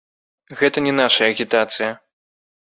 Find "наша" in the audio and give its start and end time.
1.01-1.21